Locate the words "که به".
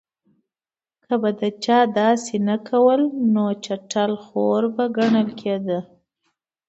1.03-1.49